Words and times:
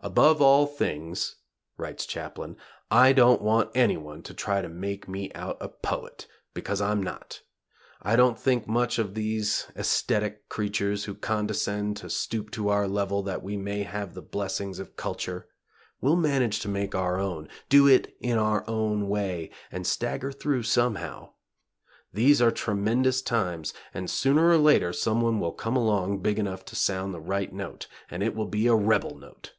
"Above 0.00 0.42
all 0.42 0.66
things," 0.66 1.36
writes 1.78 2.04
Chaplin, 2.04 2.58
"I 2.90 3.14
don't 3.14 3.40
want 3.40 3.70
anyone 3.74 4.20
to 4.24 4.34
try 4.34 4.60
to 4.60 4.68
make 4.68 5.08
me 5.08 5.32
out 5.32 5.56
a 5.62 5.68
'poet' 5.70 6.26
because 6.52 6.78
I'm 6.82 7.02
not. 7.02 7.40
I 8.02 8.14
don't 8.14 8.38
think 8.38 8.66
much 8.68 8.98
of 8.98 9.14
these 9.14 9.66
esthetic 9.74 10.50
creatures 10.50 11.04
who 11.06 11.14
condescend 11.14 11.96
to 11.96 12.10
stoop 12.10 12.50
to 12.50 12.68
our 12.68 12.86
level 12.86 13.22
that 13.22 13.42
we 13.42 13.56
may 13.56 13.82
have 13.84 14.12
the 14.12 14.20
blessings 14.20 14.78
of 14.78 14.94
culture. 14.94 15.48
We'll 16.02 16.16
manage 16.16 16.60
to 16.60 16.68
make 16.68 16.94
our 16.94 17.18
own 17.18 17.48
do 17.70 17.88
it 17.88 18.14
in 18.20 18.36
our 18.36 18.62
own 18.68 19.08
way, 19.08 19.52
and 19.72 19.86
stagger 19.86 20.32
through 20.32 20.64
somehow.... 20.64 21.30
These 22.12 22.42
are 22.42 22.50
tremendous 22.50 23.22
times, 23.22 23.72
and 23.94 24.10
sooner 24.10 24.50
or 24.50 24.58
later 24.58 24.92
someone 24.92 25.40
will 25.40 25.52
come 25.52 25.78
along 25.78 26.20
big 26.20 26.38
enough 26.38 26.62
to 26.66 26.76
sound 26.76 27.14
the 27.14 27.20
right 27.20 27.54
note, 27.54 27.86
and 28.10 28.22
it 28.22 28.34
will 28.34 28.48
be 28.48 28.66
a 28.66 28.74
rebel 28.74 29.16
note." 29.16 29.54